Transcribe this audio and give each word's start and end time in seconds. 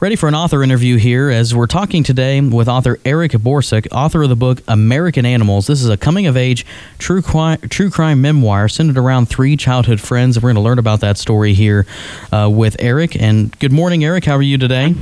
Ready 0.00 0.14
for 0.14 0.28
an 0.28 0.34
author 0.36 0.62
interview 0.62 0.96
here 0.96 1.28
as 1.28 1.56
we're 1.56 1.66
talking 1.66 2.04
today 2.04 2.40
with 2.40 2.68
author 2.68 3.00
Eric 3.04 3.32
Borsuk, 3.32 3.88
author 3.90 4.22
of 4.22 4.28
the 4.28 4.36
book 4.36 4.62
American 4.68 5.26
Animals. 5.26 5.66
This 5.66 5.82
is 5.82 5.88
a 5.88 5.96
coming 5.96 6.28
of 6.28 6.36
age 6.36 6.64
true 7.00 7.20
crime, 7.20 7.58
true 7.62 7.90
crime 7.90 8.20
memoir 8.20 8.68
centered 8.68 8.96
around 8.96 9.26
three 9.26 9.56
childhood 9.56 10.00
friends. 10.00 10.36
We're 10.36 10.52
going 10.52 10.54
to 10.54 10.60
learn 10.60 10.78
about 10.78 11.00
that 11.00 11.18
story 11.18 11.52
here 11.52 11.84
uh, 12.30 12.48
with 12.48 12.76
Eric. 12.78 13.20
And 13.20 13.58
good 13.58 13.72
morning, 13.72 14.04
Eric. 14.04 14.24
How 14.24 14.36
are 14.36 14.42
you 14.42 14.56
today? 14.56 14.94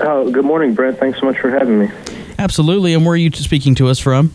Oh, 0.00 0.30
good 0.30 0.46
morning, 0.46 0.72
Brent. 0.72 0.98
Thanks 0.98 1.20
so 1.20 1.26
much 1.26 1.38
for 1.38 1.50
having 1.50 1.80
me. 1.80 1.90
Absolutely. 2.38 2.94
And 2.94 3.04
where 3.04 3.12
are 3.12 3.18
you 3.18 3.30
speaking 3.32 3.74
to 3.74 3.88
us 3.88 3.98
from? 3.98 4.32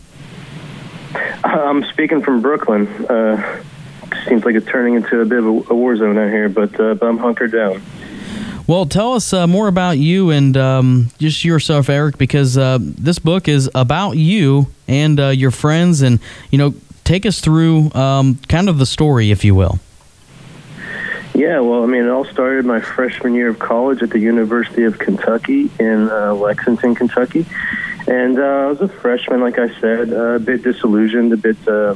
I'm 1.42 1.82
speaking 1.86 2.22
from 2.22 2.40
Brooklyn. 2.40 2.86
Uh, 3.06 3.64
seems 4.28 4.44
like 4.44 4.54
it's 4.54 4.68
turning 4.68 4.94
into 4.94 5.20
a 5.20 5.24
bit 5.24 5.40
of 5.40 5.70
a, 5.70 5.74
war 5.74 5.96
zone 5.96 6.18
out 6.18 6.30
here, 6.30 6.48
but, 6.48 6.78
uh, 6.78 6.94
but 6.94 7.06
I'm 7.06 7.18
hunkered 7.18 7.50
down. 7.50 7.82
Well, 8.68 8.84
tell 8.86 9.12
us 9.12 9.32
uh, 9.32 9.46
more 9.46 9.68
about 9.68 9.98
you 9.98 10.30
and 10.30 10.56
um, 10.56 11.10
just 11.18 11.44
yourself, 11.44 11.88
Eric, 11.88 12.18
because 12.18 12.58
uh, 12.58 12.78
this 12.80 13.20
book 13.20 13.46
is 13.46 13.70
about 13.76 14.16
you 14.16 14.66
and 14.88 15.20
uh, 15.20 15.28
your 15.28 15.52
friends, 15.52 16.02
and 16.02 16.18
you 16.50 16.58
know, 16.58 16.74
take 17.04 17.26
us 17.26 17.40
through 17.40 17.92
um, 17.94 18.40
kind 18.48 18.68
of 18.68 18.78
the 18.78 18.86
story, 18.86 19.30
if 19.30 19.44
you 19.44 19.54
will. 19.54 19.78
Yeah, 21.32 21.60
well, 21.60 21.84
I 21.84 21.86
mean, 21.86 22.06
it 22.06 22.08
all 22.08 22.24
started 22.24 22.64
my 22.64 22.80
freshman 22.80 23.34
year 23.34 23.50
of 23.50 23.60
college 23.60 24.02
at 24.02 24.10
the 24.10 24.18
University 24.18 24.82
of 24.82 24.98
Kentucky 24.98 25.70
in 25.78 26.10
uh, 26.10 26.34
Lexington, 26.34 26.96
Kentucky, 26.96 27.46
and 28.08 28.36
uh, 28.36 28.42
I 28.42 28.66
was 28.66 28.80
a 28.80 28.88
freshman, 28.88 29.42
like 29.42 29.60
I 29.60 29.68
said, 29.78 30.12
a 30.12 30.40
bit 30.40 30.64
disillusioned, 30.64 31.32
a 31.32 31.36
bit, 31.36 31.56
uh, 31.68 31.94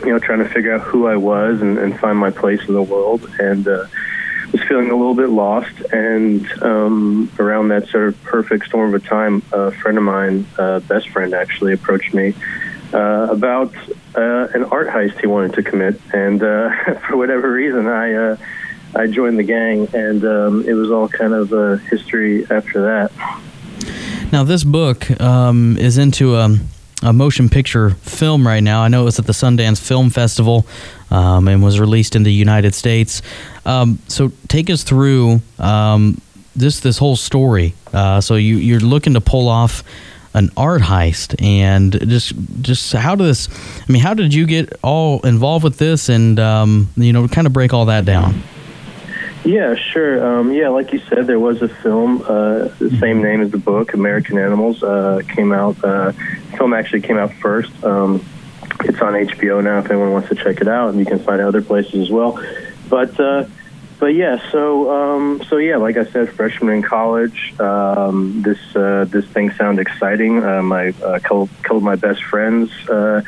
you 0.00 0.06
know, 0.06 0.18
trying 0.18 0.38
to 0.38 0.48
figure 0.48 0.72
out 0.72 0.80
who 0.80 1.06
I 1.06 1.16
was 1.16 1.60
and, 1.60 1.76
and 1.76 1.98
find 2.00 2.16
my 2.16 2.30
place 2.30 2.66
in 2.66 2.72
the 2.72 2.82
world, 2.82 3.28
and 3.38 3.68
was 4.52 4.62
feeling 4.62 4.90
a 4.90 4.96
little 4.96 5.14
bit 5.14 5.28
lost, 5.28 5.80
and 5.92 6.50
um, 6.62 7.30
around 7.38 7.68
that 7.68 7.88
sort 7.88 8.08
of 8.08 8.22
perfect 8.22 8.66
storm 8.66 8.94
of 8.94 9.02
a 9.02 9.06
time, 9.06 9.42
a 9.52 9.70
friend 9.70 9.98
of 9.98 10.04
mine, 10.04 10.46
uh, 10.58 10.80
best 10.80 11.08
friend 11.10 11.34
actually, 11.34 11.72
approached 11.72 12.12
me 12.14 12.34
uh, 12.92 13.28
about 13.30 13.74
uh, 14.14 14.48
an 14.54 14.64
art 14.64 14.88
heist 14.88 15.20
he 15.20 15.26
wanted 15.26 15.54
to 15.54 15.62
commit, 15.62 16.00
and 16.12 16.42
uh, 16.42 16.70
for 17.06 17.16
whatever 17.16 17.50
reason, 17.52 17.86
I 17.86 18.14
uh, 18.14 18.36
I 18.94 19.06
joined 19.06 19.38
the 19.38 19.44
gang, 19.44 19.88
and 19.94 20.24
um, 20.24 20.68
it 20.68 20.72
was 20.72 20.90
all 20.90 21.08
kind 21.08 21.32
of 21.32 21.52
a 21.52 21.78
history 21.78 22.44
after 22.50 22.82
that. 22.82 23.12
Now, 24.32 24.44
this 24.44 24.64
book 24.64 25.20
um, 25.20 25.76
is 25.78 25.98
into 25.98 26.36
a, 27.02 27.12
motion 27.12 27.48
picture 27.48 27.90
film 27.90 28.46
right 28.46 28.62
now. 28.62 28.82
I 28.82 28.88
know 28.88 29.02
it 29.02 29.04
was 29.04 29.18
at 29.18 29.26
the 29.26 29.32
Sundance 29.32 29.80
Film 29.80 30.10
Festival 30.10 30.66
um, 31.10 31.48
and 31.48 31.62
was 31.62 31.80
released 31.80 32.16
in 32.16 32.22
the 32.22 32.32
United 32.32 32.74
States. 32.74 33.22
Um, 33.64 33.98
so 34.08 34.32
take 34.48 34.70
us 34.70 34.82
through 34.82 35.40
um, 35.58 36.20
this 36.56 36.80
this 36.80 36.98
whole 36.98 37.16
story. 37.16 37.74
Uh, 37.92 38.20
so 38.20 38.36
you 38.36 38.56
you're 38.56 38.80
looking 38.80 39.14
to 39.14 39.20
pull 39.20 39.48
off 39.48 39.82
an 40.34 40.50
art 40.56 40.82
heist 40.82 41.40
and 41.42 41.92
just 42.08 42.32
just 42.62 42.92
how 42.92 43.14
does 43.16 43.48
I 43.88 43.92
mean 43.92 44.02
how 44.02 44.14
did 44.14 44.32
you 44.32 44.46
get 44.46 44.72
all 44.82 45.20
involved 45.26 45.64
with 45.64 45.78
this 45.78 46.08
and 46.08 46.38
um, 46.38 46.88
you 46.96 47.12
know 47.12 47.26
kind 47.28 47.46
of 47.46 47.52
break 47.52 47.72
all 47.72 47.86
that 47.86 48.04
down? 48.04 48.42
Yeah, 49.44 49.74
sure. 49.74 50.24
Um, 50.24 50.52
yeah, 50.52 50.68
like 50.68 50.92
you 50.92 51.00
said, 51.08 51.26
there 51.26 51.38
was 51.38 51.62
a 51.62 51.68
film, 51.68 52.22
uh, 52.22 52.68
the 52.78 52.94
same 53.00 53.22
name 53.22 53.40
as 53.40 53.50
the 53.50 53.58
book, 53.58 53.94
American 53.94 54.38
Animals, 54.38 54.82
uh, 54.82 55.22
came 55.28 55.52
out. 55.52 55.82
Uh, 55.82 56.12
film 56.56 56.74
actually 56.74 57.00
came 57.00 57.16
out 57.16 57.32
first. 57.34 57.72
Um, 57.82 58.24
it's 58.80 59.00
on 59.00 59.14
HBO 59.14 59.62
now 59.62 59.78
if 59.78 59.90
anyone 59.90 60.12
wants 60.12 60.28
to 60.28 60.34
check 60.34 60.60
it 60.60 60.68
out, 60.68 60.90
and 60.90 60.98
you 60.98 61.06
can 61.06 61.18
find 61.18 61.40
it 61.40 61.46
other 61.46 61.62
places 61.62 61.94
as 61.94 62.10
well. 62.10 62.42
But 62.88 63.18
uh, 63.18 63.46
but 63.98 64.14
yeah, 64.14 64.50
so 64.50 64.90
um, 64.90 65.42
so 65.48 65.58
yeah, 65.58 65.76
like 65.76 65.96
I 65.96 66.04
said, 66.04 66.30
freshman 66.30 66.74
in 66.74 66.82
college, 66.82 67.54
um, 67.60 68.42
this 68.42 68.58
uh, 68.74 69.04
this 69.08 69.26
thing 69.26 69.52
sounded 69.52 69.82
exciting. 69.86 70.42
Uh, 70.42 70.62
my 70.62 70.88
uh, 71.04 71.18
couple, 71.18 71.48
couple 71.62 71.78
of 71.78 71.82
my 71.82 71.96
best 71.96 72.24
friends 72.24 72.70
uh, 72.88 73.22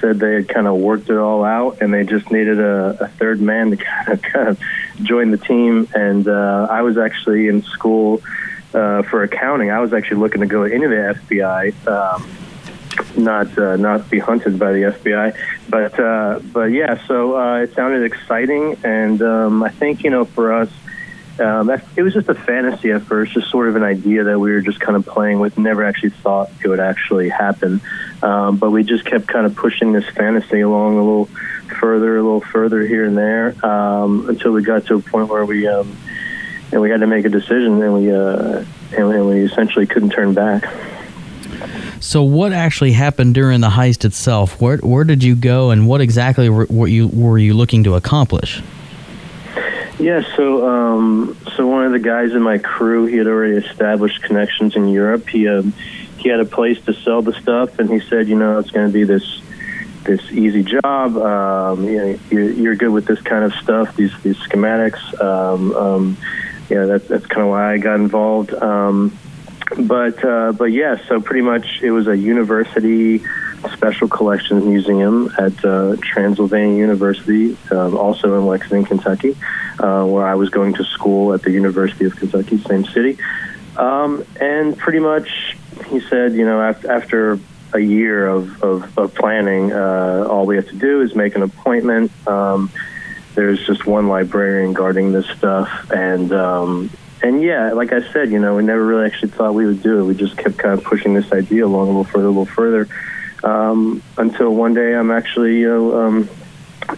said 0.00 0.18
they 0.18 0.34
had 0.34 0.48
kind 0.48 0.66
of 0.66 0.76
worked 0.76 1.10
it 1.10 1.16
all 1.16 1.44
out, 1.44 1.80
and 1.80 1.94
they 1.94 2.04
just 2.04 2.30
needed 2.30 2.58
a, 2.60 2.96
a 3.00 3.08
third 3.08 3.40
man 3.40 3.70
to 3.70 3.76
kind 3.76 4.08
of, 4.08 4.22
kind 4.22 4.48
of 4.48 4.60
join 5.02 5.30
the 5.30 5.38
team. 5.38 5.88
And 5.94 6.26
uh, 6.26 6.66
I 6.70 6.82
was 6.82 6.98
actually 6.98 7.48
in 7.48 7.62
school 7.62 8.22
uh, 8.74 9.02
for 9.02 9.22
accounting. 9.22 9.70
I 9.70 9.80
was 9.80 9.92
actually 9.92 10.18
looking 10.18 10.40
to 10.40 10.46
go 10.46 10.64
into 10.64 10.88
the 10.88 11.18
FBI. 11.20 11.86
Um, 11.86 12.28
not 13.16 13.58
uh, 13.58 13.76
not 13.76 14.08
be 14.10 14.18
hunted 14.18 14.58
by 14.58 14.72
the 14.72 14.82
FBI. 14.82 15.36
But 15.68 15.98
uh, 15.98 16.40
but 16.52 16.66
yeah, 16.72 17.06
so 17.06 17.36
uh, 17.36 17.62
it 17.62 17.74
sounded 17.74 18.04
exciting, 18.04 18.76
and 18.84 19.20
um, 19.22 19.62
I 19.62 19.70
think 19.70 20.04
you 20.04 20.10
know 20.10 20.24
for 20.24 20.52
us. 20.52 20.70
Um, 21.38 21.68
it 21.68 22.02
was 22.02 22.14
just 22.14 22.30
a 22.30 22.34
fantasy 22.34 22.92
at 22.92 23.02
first, 23.02 23.34
just 23.34 23.50
sort 23.50 23.68
of 23.68 23.76
an 23.76 23.82
idea 23.82 24.24
that 24.24 24.40
we 24.40 24.50
were 24.50 24.62
just 24.62 24.80
kind 24.80 24.96
of 24.96 25.04
playing 25.04 25.38
with. 25.38 25.58
Never 25.58 25.84
actually 25.84 26.08
thought 26.08 26.48
it 26.64 26.66
would 26.66 26.80
actually 26.80 27.28
happen, 27.28 27.82
um, 28.22 28.56
but 28.56 28.70
we 28.70 28.84
just 28.84 29.04
kept 29.04 29.26
kind 29.26 29.44
of 29.44 29.54
pushing 29.54 29.92
this 29.92 30.08
fantasy 30.08 30.62
along 30.62 30.96
a 30.96 31.02
little 31.02 31.28
further, 31.86 32.16
a 32.16 32.22
little 32.22 32.40
further 32.40 32.80
here 32.84 33.04
and 33.04 33.16
there, 33.16 33.54
um, 33.64 34.28
until 34.28 34.50
we 34.50 34.60
got 34.60 34.86
to 34.86 34.96
a 34.96 35.00
point 35.00 35.28
where 35.28 35.44
we 35.44 35.68
um, 35.68 35.96
and 36.72 36.80
we 36.80 36.90
had 36.90 36.98
to 36.98 37.06
make 37.06 37.24
a 37.24 37.28
decision, 37.28 37.80
and 37.80 37.94
we 37.94 38.10
uh, 38.10 38.64
and, 38.90 39.12
and 39.14 39.28
we 39.28 39.42
essentially 39.42 39.86
couldn't 39.86 40.10
turn 40.10 40.34
back. 40.34 40.64
So, 42.00 42.24
what 42.24 42.52
actually 42.52 42.90
happened 42.90 43.34
during 43.34 43.60
the 43.60 43.68
heist 43.68 44.04
itself? 44.04 44.60
Where 44.60 44.78
where 44.78 45.04
did 45.04 45.22
you 45.22 45.36
go, 45.36 45.70
and 45.70 45.86
what 45.86 46.00
exactly 46.00 46.48
were, 46.48 46.66
were 46.68 46.88
you 46.88 47.06
were 47.06 47.38
you 47.38 47.54
looking 47.54 47.84
to 47.84 47.94
accomplish? 47.94 48.60
Yeah, 50.00 50.22
so 50.34 50.68
um, 50.68 51.36
so 51.56 51.68
one 51.68 51.84
of 51.84 51.92
the 51.92 52.00
guys 52.00 52.32
in 52.32 52.42
my 52.42 52.58
crew, 52.58 53.06
he 53.06 53.16
had 53.16 53.28
already 53.28 53.64
established 53.64 54.24
connections 54.24 54.74
in 54.74 54.88
Europe. 54.88 55.28
He 55.28 55.46
um, 55.46 55.72
he 56.18 56.30
had 56.30 56.40
a 56.40 56.44
place 56.44 56.80
to 56.86 56.94
sell 56.94 57.22
the 57.22 57.32
stuff, 57.32 57.78
and 57.78 57.88
he 57.88 58.00
said, 58.00 58.26
you 58.26 58.34
know, 58.34 58.58
it's 58.58 58.72
going 58.72 58.88
to 58.88 58.92
be 58.92 59.04
this 59.04 59.40
this 60.06 60.22
easy 60.32 60.62
job. 60.62 61.16
Um, 61.16 61.84
you 61.84 61.96
know, 61.96 62.18
you're, 62.30 62.50
you're 62.50 62.74
good 62.76 62.90
with 62.90 63.06
this 63.06 63.20
kind 63.20 63.44
of 63.44 63.52
stuff, 63.54 63.94
these 63.96 64.12
these 64.22 64.36
schematics. 64.36 65.20
Um, 65.20 65.74
um, 65.74 66.16
yeah, 66.70 66.86
that's 66.86 67.06
that's 67.06 67.26
kind 67.26 67.42
of 67.42 67.48
why 67.48 67.74
I 67.74 67.78
got 67.78 67.96
involved. 67.96 68.52
Um, 68.54 69.16
but 69.76 70.24
uh, 70.24 70.52
but 70.52 70.66
yeah, 70.66 70.96
so 71.08 71.20
pretty 71.20 71.42
much 71.42 71.80
it 71.82 71.90
was 71.90 72.06
a 72.06 72.16
university 72.16 73.22
special 73.72 74.08
collections 74.08 74.64
museum 74.64 75.32
at 75.38 75.64
uh, 75.64 75.96
Transylvania 76.00 76.78
University, 76.78 77.56
uh, 77.70 77.96
also 77.96 78.38
in 78.38 78.46
Lexington, 78.46 78.84
Kentucky, 78.84 79.36
uh, 79.78 80.04
where 80.04 80.26
I 80.26 80.34
was 80.34 80.50
going 80.50 80.74
to 80.74 80.84
school 80.84 81.32
at 81.34 81.42
the 81.42 81.50
University 81.50 82.04
of 82.04 82.16
Kentucky, 82.16 82.58
same 82.58 82.84
city. 82.84 83.18
Um, 83.76 84.24
and 84.40 84.76
pretty 84.76 85.00
much, 85.00 85.56
he 85.88 86.00
said, 86.00 86.34
you 86.34 86.44
know, 86.44 86.62
after, 86.62 86.90
after 86.90 87.40
a 87.76 87.80
year 87.80 88.26
of, 88.26 88.62
of, 88.62 88.98
of 88.98 89.14
planning, 89.14 89.72
uh, 89.72 90.26
all 90.28 90.46
we 90.46 90.56
have 90.56 90.68
to 90.68 90.76
do 90.76 91.02
is 91.02 91.14
make 91.14 91.36
an 91.36 91.42
appointment. 91.42 92.10
Um, 92.26 92.70
there's 93.34 93.64
just 93.66 93.86
one 93.86 94.08
librarian 94.08 94.72
guarding 94.72 95.12
this 95.12 95.26
stuff, 95.26 95.90
and 95.90 96.32
um, 96.32 96.90
and 97.22 97.42
yeah, 97.42 97.72
like 97.72 97.92
I 97.92 98.00
said, 98.12 98.30
you 98.30 98.38
know, 98.38 98.56
we 98.56 98.62
never 98.62 98.84
really 98.84 99.06
actually 99.06 99.28
thought 99.28 99.54
we 99.54 99.66
would 99.66 99.82
do 99.82 100.00
it. 100.00 100.04
We 100.04 100.14
just 100.14 100.36
kept 100.36 100.56
kind 100.56 100.76
of 100.76 100.82
pushing 100.82 101.14
this 101.14 101.30
idea 101.32 101.66
along 101.66 101.82
a 101.82 101.90
little 101.90 102.04
further, 102.04 102.26
a 102.26 102.28
little 102.28 102.46
further, 102.46 102.88
um, 103.44 104.02
until 104.16 104.54
one 104.54 104.72
day 104.72 104.94
I'm 104.94 105.10
actually, 105.10 105.58
you 105.58 105.68
know, 105.68 106.00
um, 106.00 106.30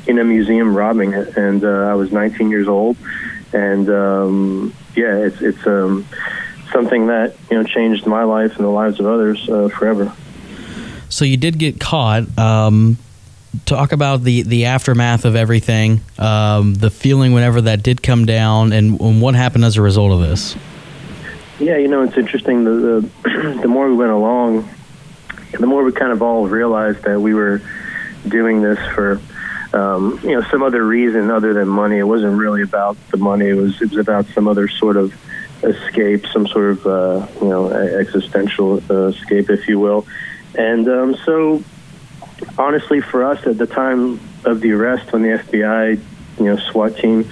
in 0.06 0.18
a 0.18 0.24
museum 0.24 0.76
robbing 0.76 1.12
it, 1.12 1.36
and 1.36 1.64
uh, 1.64 1.90
I 1.90 1.94
was 1.94 2.12
19 2.12 2.50
years 2.50 2.68
old, 2.68 2.96
and 3.52 3.88
um, 3.90 4.74
yeah, 4.94 5.16
it's 5.16 5.40
it's 5.40 5.66
um, 5.66 6.06
something 6.72 7.08
that 7.08 7.34
you 7.50 7.56
know 7.56 7.64
changed 7.64 8.06
my 8.06 8.22
life 8.22 8.56
and 8.56 8.64
the 8.64 8.70
lives 8.70 9.00
of 9.00 9.06
others 9.06 9.48
uh, 9.48 9.68
forever. 9.68 10.12
So 11.18 11.24
you 11.24 11.36
did 11.36 11.58
get 11.58 11.80
caught. 11.80 12.38
Um, 12.38 12.96
talk 13.64 13.90
about 13.90 14.22
the 14.22 14.42
the 14.42 14.66
aftermath 14.66 15.24
of 15.24 15.34
everything, 15.34 16.00
um, 16.16 16.74
the 16.74 16.90
feeling 16.90 17.32
whenever 17.32 17.60
that 17.62 17.82
did 17.82 18.04
come 18.04 18.24
down, 18.24 18.72
and, 18.72 19.00
and, 19.00 19.20
what 19.20 19.34
happened 19.34 19.64
as 19.64 19.76
a 19.76 19.82
result 19.82 20.12
of 20.12 20.20
this. 20.20 20.54
Yeah, 21.58 21.76
you 21.76 21.88
know, 21.88 22.02
it's 22.02 22.16
interesting. 22.16 22.62
The 22.62 22.70
the, 23.24 23.58
the 23.62 23.66
more 23.66 23.88
we 23.88 23.96
went 23.96 24.12
along, 24.12 24.70
the 25.58 25.66
more 25.66 25.82
we 25.82 25.90
kind 25.90 26.12
of 26.12 26.22
all 26.22 26.46
realized 26.46 27.02
that 27.02 27.20
we 27.20 27.34
were 27.34 27.62
doing 28.28 28.62
this 28.62 28.78
for. 28.94 29.20
Um, 29.72 30.20
you 30.22 30.30
know, 30.30 30.42
some 30.50 30.62
other 30.62 30.82
reason 30.86 31.32
other 31.32 31.52
than 31.52 31.66
money. 31.66 31.98
It 31.98 32.04
wasn't 32.04 32.38
really 32.38 32.62
about 32.62 32.96
the 33.10 33.16
money. 33.16 33.48
It 33.48 33.54
was 33.54 33.82
it 33.82 33.90
was 33.90 33.98
about 33.98 34.26
some 34.26 34.46
other 34.46 34.68
sort 34.68 34.96
of 34.96 35.12
escape, 35.64 36.28
some 36.28 36.46
sort 36.46 36.70
of 36.70 36.86
uh, 36.86 37.26
you 37.42 37.48
know 37.48 37.72
existential 37.72 38.80
uh, 38.88 39.08
escape, 39.08 39.50
if 39.50 39.66
you 39.66 39.80
will. 39.80 40.06
And 40.54 40.88
um, 40.88 41.16
so 41.24 41.62
honestly, 42.56 43.00
for 43.00 43.24
us 43.24 43.46
at 43.46 43.58
the 43.58 43.66
time 43.66 44.20
of 44.44 44.60
the 44.60 44.72
arrest, 44.72 45.12
when 45.12 45.22
the 45.22 45.38
FBI, 45.38 46.00
you 46.38 46.44
know, 46.44 46.56
SWAT 46.56 46.96
team 46.96 47.28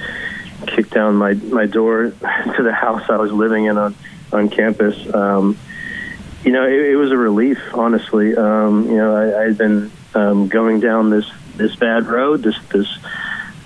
kicked 0.66 0.90
down 0.90 1.16
my 1.16 1.34
my 1.34 1.66
door 1.66 2.10
to 2.56 2.62
the 2.62 2.72
house 2.72 3.08
I 3.08 3.16
was 3.16 3.32
living 3.32 3.66
in 3.66 3.78
on 3.78 3.94
on 4.32 4.48
campus, 4.48 5.14
um, 5.14 5.56
you 6.44 6.52
know, 6.52 6.66
it, 6.66 6.90
it, 6.90 6.96
was 6.96 7.12
a 7.12 7.16
relief. 7.16 7.58
Honestly, 7.72 8.36
um, 8.36 8.88
you 8.88 8.96
know, 8.96 9.14
I, 9.14 9.40
I 9.40 9.44
had 9.44 9.58
been 9.58 9.90
um, 10.14 10.48
going 10.48 10.80
down 10.80 11.10
this 11.10 11.30
this 11.56 11.74
bad 11.76 12.06
road, 12.06 12.42
this 12.42 12.58
this 12.72 12.88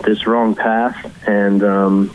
this 0.04 0.26
wrong 0.26 0.54
path, 0.54 1.12
and 1.26 1.62
um, 1.62 2.14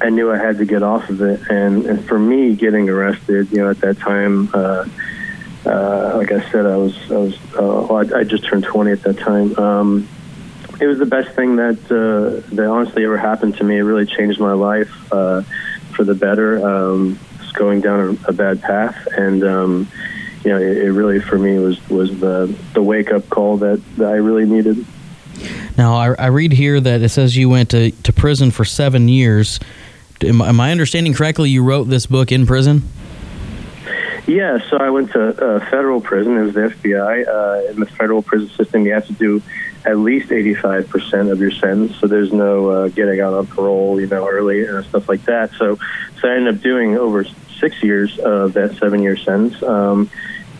I 0.00 0.10
knew 0.10 0.30
I 0.30 0.38
had 0.38 0.58
to 0.58 0.64
get 0.64 0.82
off 0.82 1.08
of 1.08 1.20
it. 1.22 1.40
And, 1.50 1.86
and 1.86 2.04
for 2.04 2.18
me, 2.18 2.54
getting 2.54 2.88
arrested, 2.88 3.50
you 3.50 3.58
know, 3.58 3.70
at 3.70 3.80
that 3.80 3.98
time, 3.98 4.50
uh, 4.52 4.86
uh, 5.66 6.14
like 6.16 6.32
I 6.32 6.50
said, 6.50 6.66
I 6.66 6.76
was, 6.76 6.96
I 7.10 7.16
was, 7.16 7.34
uh, 7.54 7.86
well, 7.88 7.96
I, 7.96 8.20
I 8.20 8.24
just 8.24 8.46
turned 8.46 8.64
20 8.64 8.90
at 8.90 9.02
that 9.02 9.18
time. 9.18 9.56
Um, 9.58 10.08
it 10.80 10.86
was 10.86 10.98
the 10.98 11.06
best 11.06 11.34
thing 11.34 11.56
that 11.56 11.78
uh, 11.90 12.46
that 12.54 12.66
honestly 12.66 13.04
ever 13.04 13.18
happened 13.18 13.56
to 13.56 13.64
me. 13.64 13.78
It 13.78 13.82
really 13.82 14.06
changed 14.06 14.38
my 14.38 14.52
life 14.52 15.12
uh, 15.12 15.42
for 15.94 16.04
the 16.04 16.14
better. 16.14 16.66
Um, 16.66 17.18
going 17.54 17.80
down 17.80 18.18
a, 18.24 18.28
a 18.28 18.32
bad 18.32 18.62
path, 18.62 19.08
and 19.16 19.42
um, 19.42 19.88
you 20.44 20.50
know, 20.50 20.58
it, 20.58 20.78
it 20.78 20.92
really 20.92 21.20
for 21.20 21.38
me 21.38 21.58
was 21.58 21.86
was 21.88 22.18
the 22.20 22.54
the 22.74 22.82
wake 22.82 23.10
up 23.10 23.28
call 23.28 23.58
that, 23.58 23.82
that 23.96 24.08
I 24.08 24.16
really 24.16 24.46
needed. 24.46 24.86
Now, 25.76 25.94
I, 25.94 26.14
I 26.14 26.26
read 26.26 26.52
here 26.52 26.80
that 26.80 27.02
it 27.02 27.08
says 27.10 27.36
you 27.36 27.48
went 27.48 27.70
to, 27.70 27.92
to 27.92 28.12
prison 28.12 28.50
for 28.50 28.64
seven 28.64 29.08
years. 29.08 29.60
Am, 30.22 30.40
am 30.40 30.58
I 30.60 30.72
understanding 30.72 31.14
correctly? 31.14 31.50
You 31.50 31.62
wrote 31.62 31.84
this 31.84 32.06
book 32.06 32.32
in 32.32 32.46
prison. 32.46 32.82
Yeah, 34.28 34.58
so 34.68 34.76
I 34.76 34.90
went 34.90 35.12
to 35.12 35.28
uh, 35.28 35.70
federal 35.70 36.02
prison. 36.02 36.36
It 36.36 36.42
was 36.42 36.54
the 36.54 36.60
FBI. 36.60 37.26
Uh, 37.26 37.70
in 37.70 37.80
the 37.80 37.86
federal 37.86 38.20
prison 38.20 38.50
system, 38.50 38.84
you 38.84 38.92
have 38.92 39.06
to 39.06 39.14
do 39.14 39.42
at 39.86 39.96
least 39.96 40.28
85% 40.28 41.32
of 41.32 41.40
your 41.40 41.50
sentence. 41.50 41.96
So 41.96 42.06
there's 42.06 42.30
no 42.30 42.68
uh, 42.68 42.88
getting 42.88 43.22
out 43.22 43.32
on 43.32 43.46
parole, 43.46 43.98
you 43.98 44.06
know, 44.06 44.28
early 44.28 44.66
and 44.66 44.84
stuff 44.84 45.08
like 45.08 45.24
that. 45.24 45.52
So, 45.52 45.78
so 46.20 46.28
I 46.28 46.34
ended 46.34 46.56
up 46.56 46.60
doing 46.60 46.98
over 46.98 47.24
six 47.58 47.82
years 47.82 48.18
of 48.18 48.52
that 48.52 48.76
seven 48.76 49.02
year 49.02 49.16
sentence. 49.16 49.62
Um, 49.62 50.10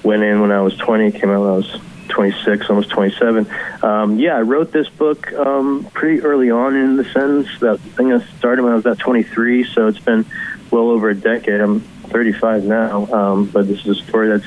went 0.02 0.22
in 0.22 0.40
when 0.40 0.50
I 0.50 0.62
was 0.62 0.74
20, 0.78 1.12
came 1.12 1.28
out 1.28 1.40
when 1.40 1.50
I 1.50 1.56
was 1.56 1.80
26, 2.08 2.70
almost 2.70 2.88
27. 2.88 3.46
Um, 3.82 4.18
yeah, 4.18 4.34
I 4.34 4.40
wrote 4.40 4.72
this 4.72 4.88
book 4.88 5.30
um, 5.34 5.86
pretty 5.92 6.22
early 6.22 6.50
on 6.50 6.74
in 6.74 6.96
the 6.96 7.04
sentence. 7.04 7.48
That 7.60 7.80
I 7.98 8.14
I 8.14 8.24
started 8.38 8.62
when 8.62 8.72
I 8.72 8.76
was 8.76 8.86
about 8.86 8.98
23, 8.98 9.64
so 9.64 9.88
it's 9.88 9.98
been 9.98 10.24
well 10.70 10.88
over 10.88 11.10
a 11.10 11.14
decade. 11.14 11.60
I'm 11.60 11.84
35 12.08 12.64
now, 12.64 13.06
um, 13.12 13.46
but 13.46 13.66
this 13.68 13.80
is 13.80 14.00
a 14.00 14.02
story 14.04 14.28
that's 14.28 14.46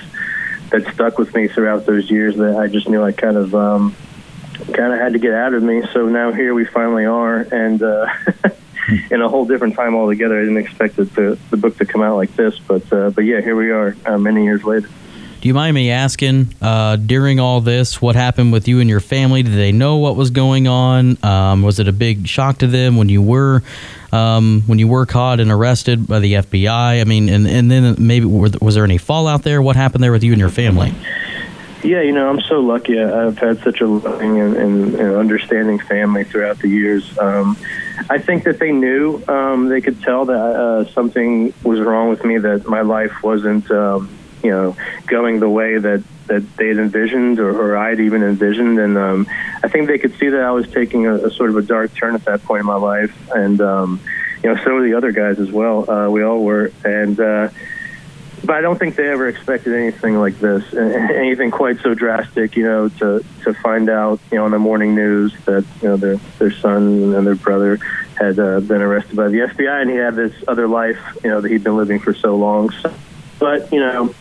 that 0.71 0.93
stuck 0.93 1.17
with 1.17 1.33
me 1.35 1.47
throughout 1.47 1.85
those 1.85 2.09
years 2.09 2.37
that 2.37 2.55
I 2.55 2.67
just 2.67 2.87
knew 2.87 3.03
I 3.03 3.11
kind 3.11 3.35
of 3.35 3.53
um, 3.53 3.95
kind 4.73 4.93
of 4.93 4.99
had 4.99 5.13
to 5.13 5.19
get 5.19 5.33
out 5.33 5.53
of 5.53 5.61
me. 5.61 5.83
So 5.93 6.07
now 6.07 6.31
here 6.31 6.53
we 6.53 6.65
finally 6.65 7.05
are, 7.05 7.39
and 7.39 7.81
uh, 7.83 8.07
in 9.11 9.21
a 9.21 9.29
whole 9.29 9.45
different 9.45 9.75
time 9.75 9.95
altogether. 9.95 10.37
I 10.37 10.41
didn't 10.41 10.57
expect 10.57 10.97
it 10.99 11.13
to, 11.15 11.37
the 11.49 11.57
book 11.57 11.77
to 11.77 11.85
come 11.85 12.01
out 12.01 12.15
like 12.15 12.35
this, 12.35 12.57
but 12.59 12.91
uh, 12.91 13.09
but 13.11 13.25
yeah, 13.25 13.41
here 13.41 13.55
we 13.55 13.71
are, 13.71 13.95
uh, 14.05 14.17
many 14.17 14.43
years 14.43 14.63
later. 14.63 14.89
Do 15.41 15.47
you 15.47 15.55
mind 15.55 15.73
me 15.73 15.89
asking, 15.89 16.53
uh, 16.61 16.97
during 16.97 17.39
all 17.39 17.61
this, 17.61 17.99
what 17.99 18.15
happened 18.15 18.51
with 18.51 18.67
you 18.67 18.79
and 18.79 18.87
your 18.87 18.99
family? 18.99 19.41
Did 19.41 19.53
they 19.53 19.71
know 19.71 19.97
what 19.97 20.15
was 20.15 20.29
going 20.29 20.67
on? 20.67 21.17
Um, 21.23 21.63
was 21.63 21.79
it 21.79 21.87
a 21.87 21.91
big 21.91 22.27
shock 22.27 22.59
to 22.59 22.67
them 22.67 22.95
when 22.95 23.09
you 23.09 23.23
were 23.23 23.63
um, 24.11 24.61
when 24.67 24.77
you 24.77 24.87
were 24.87 25.07
caught 25.07 25.39
and 25.39 25.49
arrested 25.49 26.05
by 26.05 26.19
the 26.19 26.33
FBI? 26.33 27.01
I 27.01 27.03
mean, 27.05 27.27
and 27.27 27.47
and 27.47 27.71
then 27.71 27.95
maybe 27.97 28.27
was 28.27 28.75
there 28.75 28.83
any 28.83 28.99
fallout 28.99 29.41
there? 29.41 29.63
What 29.63 29.75
happened 29.75 30.03
there 30.03 30.11
with 30.11 30.23
you 30.23 30.31
and 30.31 30.39
your 30.39 30.51
family? 30.51 30.93
Yeah, 31.83 32.01
you 32.01 32.11
know, 32.11 32.29
I'm 32.29 32.41
so 32.41 32.59
lucky. 32.59 33.01
I've 33.01 33.39
had 33.39 33.63
such 33.63 33.81
a 33.81 33.87
loving 33.87 34.39
and, 34.39 34.55
and, 34.55 34.93
and 34.93 35.15
understanding 35.15 35.79
family 35.79 36.23
throughout 36.23 36.59
the 36.59 36.67
years. 36.67 37.17
Um, 37.17 37.57
I 38.11 38.19
think 38.19 38.43
that 38.43 38.59
they 38.59 38.71
knew, 38.71 39.23
um, 39.27 39.69
they 39.69 39.81
could 39.81 39.99
tell 40.03 40.25
that 40.25 40.35
uh, 40.35 40.85
something 40.91 41.51
was 41.63 41.79
wrong 41.79 42.09
with 42.09 42.23
me, 42.23 42.37
that 42.37 42.67
my 42.67 42.81
life 42.81 43.23
wasn't, 43.23 43.71
um, 43.71 44.15
you 44.43 44.51
know, 44.51 44.75
going 45.07 45.39
the 45.39 45.49
way 45.49 45.77
that, 45.77 46.03
that 46.27 46.57
they'd 46.57 46.77
envisioned 46.77 47.39
or, 47.39 47.49
or 47.49 47.77
I'd 47.77 47.99
even 47.99 48.23
envisioned. 48.23 48.79
And 48.79 48.97
um, 48.97 49.27
I 49.63 49.67
think 49.67 49.87
they 49.87 49.97
could 49.97 50.17
see 50.17 50.29
that 50.29 50.41
I 50.41 50.51
was 50.51 50.67
taking 50.69 51.07
a, 51.07 51.15
a 51.15 51.31
sort 51.31 51.49
of 51.49 51.57
a 51.57 51.61
dark 51.61 51.93
turn 51.95 52.15
at 52.15 52.25
that 52.25 52.43
point 52.43 52.61
in 52.61 52.65
my 52.65 52.75
life. 52.75 53.15
And, 53.31 53.59
um, 53.61 53.99
you 54.43 54.53
know, 54.53 54.63
so 54.63 54.73
were 54.73 54.83
the 54.83 54.95
other 54.95 55.11
guys 55.11 55.39
as 55.39 55.51
well. 55.51 55.89
Uh, 55.89 56.09
we 56.09 56.23
all 56.23 56.43
were. 56.43 56.71
And, 56.83 57.19
uh, 57.19 57.49
but 58.43 58.55
I 58.55 58.61
don't 58.61 58.79
think 58.79 58.95
they 58.95 59.07
ever 59.07 59.27
expected 59.27 59.73
anything 59.73 60.17
like 60.17 60.39
this, 60.39 60.73
anything 60.73 61.51
quite 61.51 61.79
so 61.81 61.93
drastic. 61.93 62.55
You 62.55 62.63
know, 62.63 62.89
to 62.89 63.23
to 63.43 63.53
find 63.53 63.89
out, 63.89 64.19
you 64.31 64.37
know, 64.37 64.45
on 64.45 64.51
the 64.51 64.59
morning 64.59 64.95
news 64.95 65.33
that 65.45 65.65
you 65.81 65.89
know 65.89 65.97
their 65.97 66.15
their 66.39 66.51
son 66.51 67.13
and 67.13 67.27
their 67.27 67.35
brother 67.35 67.77
had 68.15 68.39
uh, 68.39 68.59
been 68.59 68.81
arrested 68.81 69.15
by 69.15 69.27
the 69.27 69.39
FBI, 69.39 69.81
and 69.81 69.89
he 69.89 69.95
had 69.95 70.15
this 70.15 70.33
other 70.47 70.67
life, 70.67 70.99
you 71.23 71.29
know, 71.29 71.41
that 71.41 71.51
he'd 71.51 71.63
been 71.63 71.77
living 71.77 71.99
for 71.99 72.13
so 72.13 72.35
long. 72.35 72.71
So, 72.71 72.93
but 73.39 73.71
you 73.71 73.79
know, 73.79 74.13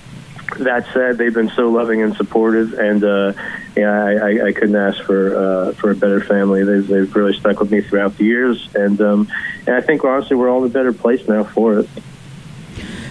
that 0.59 0.87
said, 0.93 1.19
they've 1.19 1.33
been 1.33 1.51
so 1.51 1.71
loving 1.71 2.03
and 2.03 2.15
supportive, 2.17 2.75
and 2.75 3.03
uh, 3.03 3.33
yeah, 3.77 4.05
I, 4.05 4.13
I, 4.13 4.47
I 4.47 4.53
couldn't 4.53 4.77
ask 4.77 5.03
for 5.03 5.37
uh, 5.37 5.73
for 5.73 5.91
a 5.91 5.95
better 5.95 6.21
family. 6.21 6.65
They've, 6.65 6.87
they've 6.87 7.15
really 7.15 7.39
stuck 7.39 7.61
with 7.61 7.71
me 7.71 7.81
throughout 7.81 8.17
the 8.17 8.25
years, 8.25 8.69
and 8.75 9.01
um, 9.01 9.29
and 9.67 9.77
I 9.77 9.81
think 9.81 10.05
honestly, 10.05 10.37
we're 10.37 10.51
all 10.51 10.65
in 10.65 10.71
a 10.71 10.73
better 10.73 10.93
place 10.93 11.27
now 11.29 11.45
for 11.45 11.81
it. 11.81 11.89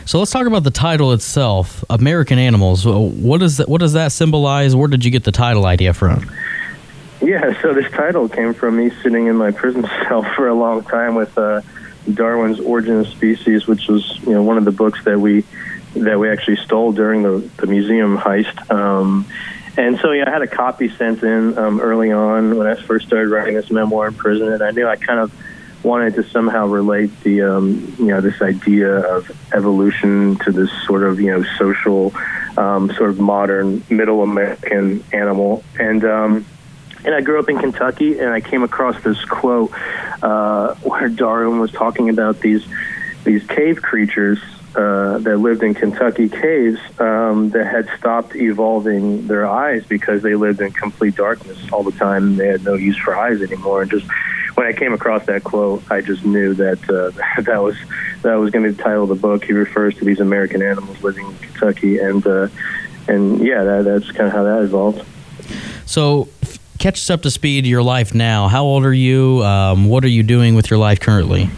So 0.06 0.18
let's 0.18 0.32
talk 0.32 0.48
about 0.48 0.64
the 0.64 0.72
title 0.72 1.14
itself, 1.14 1.84
American 1.90 2.40
Animals. 2.40 2.86
What 2.86 3.42
does 3.42 3.58
that, 3.58 3.70
what 3.70 3.80
does 3.80 3.94
that 3.94 4.12
symbolize? 4.12 4.76
Where 4.76 4.88
did 4.88 5.06
you 5.06 5.12
get 5.12 5.24
the 5.24 5.32
title 5.32 5.68
idea 5.68 5.94
from? 5.94 6.32
Yeah, 7.22 7.62
so 7.62 7.74
this 7.74 7.92
title 7.92 8.28
came 8.28 8.54
from 8.54 8.78
me 8.78 8.92
sitting 9.04 9.28
in 9.28 9.36
my 9.36 9.52
prison 9.52 9.84
cell 10.08 10.24
for 10.36 10.48
a 10.48 10.54
long 10.54 10.84
time 10.84 11.16
with 11.16 11.38
uh, 11.38 11.62
Darwin's 12.14 12.60
Origin 12.60 13.00
of 13.00 13.08
Species, 13.08 13.68
which 13.68 13.88
was 13.88 14.18
you 14.22 14.32
know 14.32 14.42
one 14.42 14.58
of 14.58 14.66
the 14.66 14.72
books 14.72 15.04
that 15.06 15.20
we 15.20 15.44
that 15.96 16.20
we 16.20 16.30
actually 16.30 16.58
stole 16.58 16.92
during 16.92 17.24
the, 17.24 17.50
the 17.58 17.68
museum 17.68 18.18
heist. 18.18 18.72
Um, 18.72 19.26
and 19.78 20.00
so 20.00 20.12
yeah, 20.12 20.26
I 20.28 20.32
had 20.32 20.42
a 20.42 20.48
copy 20.48 20.90
sent 20.90 21.24
in 21.24 21.58
um, 21.58 21.80
early 21.80 22.12
on 22.12 22.58
when 22.58 22.68
I 22.68 22.76
first 22.76 23.08
started 23.08 23.30
writing 23.30 23.56
this 23.56 23.72
memoir 23.72 24.08
in 24.08 24.14
prison, 24.14 24.52
and 24.52 24.62
I 24.62 24.72
knew 24.72 24.88
I 24.88 24.96
kind 24.96 25.20
of 25.20 25.32
wanted 25.84 26.16
to 26.16 26.24
somehow 26.24 26.68
relate 26.68 27.10
the 27.24 27.42
um, 27.44 27.96
you 27.98 28.08
know 28.08 28.22
this 28.22 28.42
idea 28.42 28.90
of 28.90 29.32
evolution 29.54 30.36
to 30.40 30.52
this 30.52 30.70
sort 30.86 31.04
of 31.04 31.20
you 31.20 31.32
know 31.32 31.44
social 31.58 32.14
um, 32.58 32.92
sort 32.94 33.10
of 33.10 33.20
modern 33.20 33.84
middle 33.90 34.22
American 34.22 35.04
animal 35.14 35.64
and 35.80 36.04
um, 36.04 36.46
and 37.06 37.16
I 37.16 37.22
grew 37.22 37.40
up 37.40 37.48
in 37.48 37.58
Kentucky 37.58 38.20
and 38.20 38.30
I 38.30 38.42
came 38.42 38.64
across 38.64 39.02
this 39.04 39.24
quote 39.26 39.72
uh, 40.22 40.76
where 40.76 41.08
Darwin 41.08 41.60
was 41.60 41.72
talking 41.72 42.10
about 42.10 42.42
these 42.42 42.66
these 43.24 43.46
cave 43.48 43.82
creatures 43.82 44.40
uh, 44.76 45.18
that 45.20 45.38
lived 45.38 45.64
in 45.64 45.74
Kentucky 45.74 46.30
caves 46.30 46.80
um, 47.00 47.50
that 47.52 47.66
had 47.66 47.90
stopped 47.98 48.36
evolving 48.36 49.28
their 49.28 49.48
eyes 49.48 49.84
because 49.86 50.22
they 50.22 50.36
lived 50.36 50.62
in 50.62 50.72
complete 50.72 51.16
darkness 51.16 51.58
all 51.72 51.84
the 51.84 51.92
time. 51.92 52.36
They 52.36 52.48
had 52.48 52.64
no 52.64 52.76
use 52.76 52.98
for 52.98 53.16
eyes 53.16 53.42
anymore, 53.42 53.82
and 53.82 53.92
just 53.92 54.06
when 54.56 54.68
I 54.68 54.74
came 54.74 54.94
across 54.94 55.26
that 55.28 55.44
quote, 55.44 55.90
I 55.90 56.02
just 56.02 56.26
knew 56.26 56.54
that 56.56 56.80
uh, 56.90 57.42
that 57.42 57.64
was 57.64 57.78
that 58.22 58.36
was 58.36 58.52
going 58.52 58.64
to 58.64 58.72
be 58.72 58.76
the 58.76 58.84
title 58.84 59.04
of 59.04 59.10
the 59.10 59.16
book. 59.16 59.44
He 59.46 59.54
refers 59.54 59.96
to 59.96 60.06
these 60.06 60.20
American 60.20 60.62
animals 60.62 61.02
living 61.02 61.26
in 61.26 61.38
Kentucky, 61.38 61.98
and 61.98 62.26
uh, 62.28 62.48
and 63.08 63.40
yeah, 63.46 63.64
that, 63.64 63.86
that's 63.86 64.12
kind 64.12 64.28
of 64.28 64.34
how 64.34 64.44
that 64.44 64.62
evolved. 64.62 65.04
So, 65.86 66.28
catch 66.78 67.00
us 67.00 67.10
up 67.10 67.24
to 67.24 67.32
speed 67.32 67.66
your 67.66 67.82
life 67.82 68.14
now. 68.14 68.48
How 68.48 68.64
old 68.64 68.86
are 68.86 68.94
you? 68.94 69.44
Um, 69.44 69.86
what 69.86 70.04
are 70.04 70.10
you 70.10 70.24
doing 70.24 70.56
with 70.56 70.70
your 70.70 70.78
life 70.78 71.00
currently? 71.00 71.50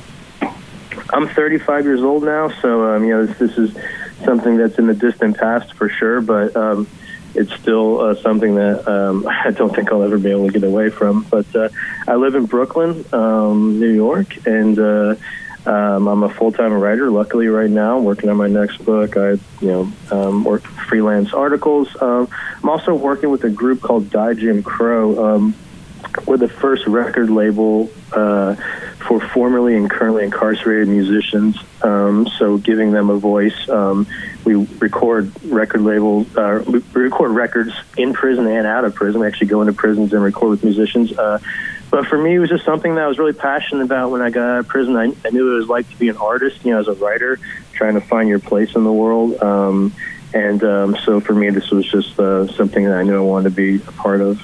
I'm 1.13 1.27
35 1.27 1.85
years 1.85 2.01
old 2.01 2.23
now, 2.23 2.49
so 2.61 2.95
um, 2.95 3.03
you 3.03 3.09
know 3.11 3.25
this, 3.25 3.37
this, 3.37 3.57
is 3.57 3.75
something 4.23 4.57
that's 4.57 4.77
in 4.77 4.87
the 4.87 4.93
distant 4.93 5.37
past 5.37 5.73
for 5.73 5.89
sure, 5.89 6.21
but. 6.21 6.55
Um, 6.55 6.87
it's 7.33 7.53
still 7.53 8.01
uh, 8.01 8.15
something 8.15 8.55
that 8.55 8.85
um, 8.87 9.25
I 9.45 9.51
don't 9.51 9.73
think 9.73 9.91
I'll 9.91 10.03
ever 10.03 10.17
be 10.17 10.31
able 10.31 10.47
to 10.47 10.51
get 10.51 10.63
away 10.63 10.89
from. 10.89 11.23
But 11.23 11.55
uh, 11.55 11.69
I 12.05 12.15
live 12.15 12.35
in 12.35 12.45
Brooklyn, 12.45 13.05
um, 13.13 13.79
New 13.79 13.89
York, 13.89 14.45
and 14.45 14.77
uh, 14.77 15.15
um, 15.65 16.07
I'm 16.07 16.23
a 16.23 16.29
full-time 16.29 16.73
writer. 16.73 17.09
Luckily, 17.11 17.47
right 17.47 17.69
now, 17.69 17.97
I'm 17.97 18.03
working 18.03 18.29
on 18.29 18.37
my 18.37 18.47
next 18.47 18.83
book. 18.83 19.15
I, 19.15 19.31
you 19.31 19.39
know, 19.61 19.91
um, 20.11 20.43
work 20.43 20.63
freelance 20.63 21.33
articles. 21.33 21.95
Um, 22.01 22.27
I'm 22.63 22.69
also 22.69 22.95
working 22.95 23.29
with 23.29 23.43
a 23.43 23.49
group 23.49 23.81
called 23.81 24.09
Die 24.09 24.33
Jim 24.33 24.63
Crow. 24.63 25.35
Um, 25.35 25.55
we're 26.25 26.37
the 26.37 26.49
first 26.49 26.87
record 26.87 27.29
label 27.29 27.89
uh, 28.11 28.55
for 29.07 29.19
formerly 29.19 29.75
and 29.75 29.89
currently 29.89 30.23
incarcerated 30.23 30.87
musicians. 30.87 31.57
Um, 31.81 32.27
so 32.37 32.57
giving 32.57 32.91
them 32.91 33.09
a 33.09 33.17
voice. 33.17 33.69
Um, 33.69 34.07
we 34.45 34.55
record 34.55 35.31
record 35.43 35.81
labels, 35.81 36.35
uh, 36.35 36.63
we 36.67 36.79
record 36.93 37.31
records 37.31 37.73
in 37.97 38.13
prison 38.13 38.47
and 38.47 38.65
out 38.65 38.85
of 38.85 38.95
prison. 38.95 39.21
We 39.21 39.27
actually 39.27 39.47
go 39.47 39.61
into 39.61 39.73
prisons 39.73 40.13
and 40.13 40.23
record 40.23 40.49
with 40.49 40.63
musicians. 40.63 41.17
Uh, 41.17 41.39
but 41.89 42.07
for 42.07 42.17
me, 42.17 42.35
it 42.35 42.39
was 42.39 42.49
just 42.49 42.63
something 42.63 42.95
that 42.95 43.03
I 43.03 43.07
was 43.07 43.19
really 43.19 43.33
passionate 43.33 43.83
about 43.83 44.11
when 44.11 44.21
I 44.21 44.29
got 44.29 44.47
out 44.47 44.59
of 44.59 44.67
prison. 44.67 44.95
I, 44.95 45.13
I 45.25 45.29
knew 45.31 45.55
it 45.55 45.59
was 45.59 45.67
like 45.67 45.89
to 45.89 45.95
be 45.97 46.07
an 46.09 46.17
artist, 46.17 46.63
you 46.63 46.71
know, 46.71 46.79
as 46.79 46.87
a 46.87 46.93
writer, 46.93 47.37
trying 47.73 47.95
to 47.95 48.01
find 48.01 48.29
your 48.29 48.39
place 48.39 48.75
in 48.75 48.83
the 48.83 48.93
world. 48.93 49.41
Um, 49.43 49.93
and 50.33 50.63
um, 50.63 50.95
so 51.03 51.19
for 51.19 51.33
me, 51.33 51.49
this 51.49 51.69
was 51.69 51.85
just 51.85 52.17
uh, 52.17 52.47
something 52.53 52.85
that 52.85 52.93
I 52.93 53.03
knew 53.03 53.17
I 53.17 53.21
wanted 53.21 53.49
to 53.49 53.55
be 53.55 53.75
a 53.75 53.91
part 53.91 54.21
of. 54.21 54.39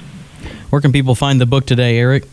Where 0.70 0.82
can 0.82 0.92
people 0.92 1.14
find 1.14 1.40
the 1.40 1.46
book 1.46 1.64
today, 1.64 1.98
Eric? 1.98 2.24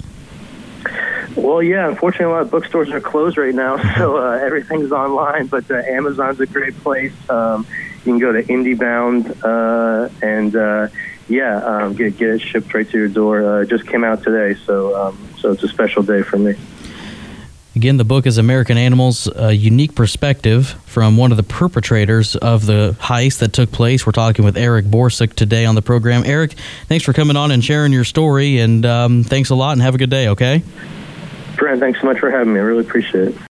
Well, 1.36 1.62
yeah. 1.62 1.90
Unfortunately, 1.90 2.28
a 2.28 2.30
lot 2.30 2.42
of 2.44 2.52
bookstores 2.52 2.90
are 2.92 3.02
closed 3.02 3.38
right 3.38 3.54
now, 3.54 3.78
so 3.98 4.18
uh, 4.18 4.40
everything's 4.42 4.92
online. 4.92 5.48
But 5.48 5.70
uh, 5.70 5.76
Amazon's 5.76 6.40
a 6.40 6.46
great 6.46 6.78
place. 6.80 7.14
Um, 7.30 7.68
you 8.06 8.12
can 8.14 8.20
go 8.20 8.32
to 8.32 8.44
IndieBound 8.44 9.44
uh, 9.44 10.10
and 10.22 10.56
uh, 10.56 10.88
yeah, 11.28 11.58
um, 11.58 11.96
get 11.96 12.18
get 12.18 12.30
it 12.30 12.42
shipped 12.42 12.74
right 12.74 12.90
to 12.90 12.98
your 12.98 13.08
door. 13.08 13.44
Uh, 13.44 13.62
it 13.62 13.70
just 13.70 13.88
came 13.88 14.04
out 14.04 14.24
today, 14.24 14.60
so 14.66 14.96
um, 14.96 15.30
so 15.40 15.52
it's 15.52 15.64
a 15.64 15.68
special 15.68 16.04
day 16.04 16.22
for 16.22 16.38
me. 16.38 16.56
Again, 17.76 17.98
the 17.98 18.06
book 18.06 18.26
is 18.26 18.38
American 18.38 18.78
Animals, 18.78 19.28
a 19.36 19.52
unique 19.52 19.96
perspective 19.96 20.68
from 20.86 21.18
one 21.18 21.32
of 21.32 21.38
the 21.38 21.44
perpetrators 21.44 22.38
of 22.38 22.66
the 22.66 22.96
heist 23.02 23.40
that 23.40 23.52
took 23.52 23.70
place. 23.70 24.06
We're 24.06 24.14
talking 24.14 24.46
with 24.46 24.56
Eric 24.56 24.86
Borsuk 24.86 25.34
today 25.34 25.66
on 25.66 25.76
the 25.76 25.82
program. 25.82 26.24
Eric, 26.26 26.54
thanks 26.88 27.04
for 27.04 27.12
coming 27.12 27.36
on 27.36 27.52
and 27.52 27.62
sharing 27.62 27.92
your 27.92 28.06
story, 28.06 28.60
and 28.60 28.86
um, 28.86 29.24
thanks 29.24 29.50
a 29.50 29.56
lot, 29.56 29.74
and 29.74 29.82
have 29.82 29.94
a 29.94 29.98
good 29.98 30.10
day, 30.10 30.30
okay? 30.30 30.64
Brent, 31.56 31.80
thanks 31.80 32.02
so 32.02 32.06
much 32.06 32.20
for 32.20 32.30
having 32.30 32.54
me. 32.54 32.60
I 32.60 32.64
really 32.64 32.86
appreciate 32.86 33.30
it. 33.30 33.36